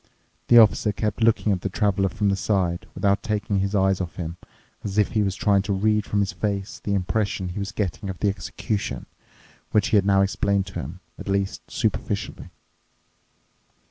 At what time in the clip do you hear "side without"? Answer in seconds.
2.35-3.21